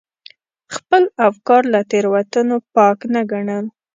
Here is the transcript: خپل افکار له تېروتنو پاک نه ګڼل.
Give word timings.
خپل 0.75 1.03
افکار 1.29 1.61
له 1.73 1.79
تېروتنو 1.91 2.57
پاک 2.75 2.99
نه 3.13 3.21
ګڼل. 3.31 3.65